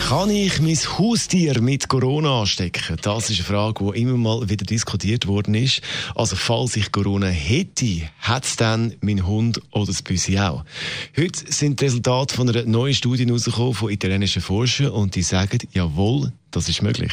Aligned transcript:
kann 0.00 0.30
ich 0.30 0.60
mein 0.60 0.76
Haustier 0.76 1.60
mit 1.60 1.88
Corona 1.88 2.40
anstecken? 2.40 2.96
Das 3.02 3.30
ist 3.30 3.38
eine 3.38 3.46
Frage, 3.46 3.92
die 3.92 4.00
immer 4.00 4.16
mal 4.16 4.48
wieder 4.48 4.64
diskutiert 4.64 5.26
worden 5.26 5.54
ist. 5.54 5.82
Also, 6.14 6.36
falls 6.36 6.76
ich 6.76 6.90
Corona 6.90 7.28
hätte, 7.28 8.08
hat 8.18 8.44
es 8.44 8.56
dann 8.56 8.94
mein 9.00 9.26
Hund 9.26 9.60
oder 9.70 9.86
das 9.86 10.02
Büsi 10.02 10.38
auch? 10.38 10.64
Heute 11.16 11.52
sind 11.52 11.80
die 11.80 11.84
Resultate 11.84 12.34
von 12.34 12.48
einer 12.48 12.64
neuen 12.64 12.94
Studie 12.94 13.26
herausgekommen 13.26 13.74
von 13.74 13.90
italienischen 13.90 14.42
Forschern 14.42 14.88
und 14.88 15.14
die 15.14 15.22
sagen, 15.22 15.58
jawohl, 15.72 16.32
das 16.50 16.68
ist 16.68 16.82
möglich. 16.82 17.12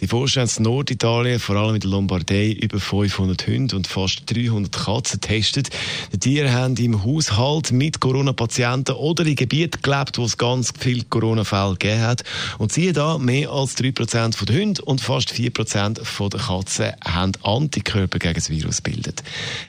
Die 0.00 0.06
Forscher 0.06 0.42
haben 0.42 0.50
in 0.56 0.62
Norditalien, 0.62 1.40
vor 1.40 1.56
allem 1.56 1.74
in 1.74 1.80
der 1.80 1.90
Lombardei, 1.90 2.52
über 2.52 2.78
500 2.78 3.46
Hunde 3.46 3.76
und 3.76 3.86
fast 3.86 4.22
300 4.32 4.72
Katzen 4.72 5.20
getestet. 5.20 5.70
Die 6.12 6.18
Tiere 6.18 6.52
haben 6.52 6.76
im 6.76 7.04
Haushalt 7.04 7.72
mit 7.72 8.00
Corona-Patienten 8.00 8.92
oder 8.92 9.26
in 9.26 9.34
Gebieten 9.34 9.82
gelebt, 9.82 10.18
wo 10.18 10.24
es 10.24 10.38
ganz 10.38 10.72
viele 10.78 11.04
Corona-Fälle 11.04 11.72
gegeben 11.72 12.02
hat. 12.02 12.22
Und 12.58 12.72
siehe 12.72 12.92
da, 12.92 13.18
mehr 13.18 13.50
als 13.50 13.76
3% 13.76 14.44
der 14.44 14.60
Hunde 14.60 14.82
und 14.82 15.00
fast 15.00 15.32
4% 15.32 16.28
der 16.28 16.40
Katzen 16.40 16.92
haben 17.04 17.32
Antikörper 17.42 18.18
gegen 18.18 18.34
das 18.34 18.50
Virus 18.50 18.82
gebildet. 18.82 19.22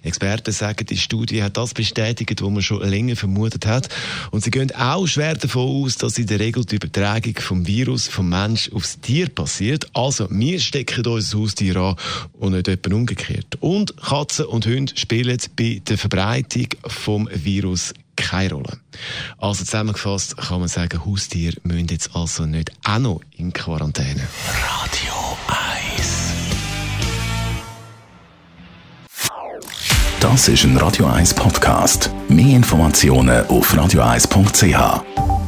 Experten 0.03 0.51
sagen, 0.51 0.85
die 0.85 0.97
Studie 0.97 1.41
hat 1.41 1.57
das 1.57 1.73
bestätigt, 1.73 2.41
was 2.41 2.49
man 2.49 2.61
schon 2.61 2.87
länger 2.87 3.15
vermutet 3.15 3.65
hat. 3.65 3.89
Und 4.31 4.43
sie 4.43 4.51
gehen 4.51 4.73
auch 4.75 5.07
schwer 5.07 5.35
davon 5.35 5.83
aus, 5.83 5.95
dass 5.95 6.17
in 6.17 6.27
der 6.27 6.39
Regel 6.39 6.65
die 6.65 6.75
Übertragung 6.75 7.35
vom 7.39 7.65
Virus 7.65 8.07
vom 8.07 8.29
Mensch 8.29 8.71
aufs 8.71 8.98
Tier 9.01 9.29
passiert. 9.29 9.87
Also, 9.93 10.27
wir 10.29 10.59
stecken 10.59 11.05
unser 11.05 11.39
Haustier 11.39 11.75
an 11.77 11.95
und 12.33 12.53
nicht 12.53 12.67
etwa 12.67 12.95
umgekehrt. 12.95 13.57
Und 13.59 13.95
Katzen 13.97 14.45
und 14.45 14.65
Hunde 14.65 14.93
spielen 14.95 15.37
bei 15.55 15.81
der 15.87 15.97
Verbreitung 15.97 16.67
vom 16.87 17.29
Virus 17.33 17.93
keine 18.15 18.53
Rolle. 18.53 18.77
Also 19.37 19.63
zusammengefasst 19.63 20.35
kann 20.37 20.59
man 20.59 20.67
sagen, 20.67 21.05
Haustiere 21.05 21.55
müssen 21.63 21.87
jetzt 21.87 22.15
also 22.15 22.45
nicht 22.45 22.71
auch 22.83 22.99
noch 22.99 23.21
in 23.37 23.53
Quarantäne. 23.53 24.27
Radio 24.61 25.37
1 25.47 26.29
Das 30.19 30.49
ist 30.49 30.65
ein 30.65 30.75
Radio 30.75 31.05
1 31.05 31.33
Podcast. 31.33 32.11
Mehr 32.27 32.57
Informationen 32.57 33.47
auf 33.47 33.73
radio1.ch. 33.73 35.38